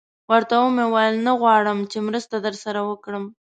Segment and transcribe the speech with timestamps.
[0.29, 3.25] ورته ومې ویل: نه غواړئ چې مرسته در سره وکړم؟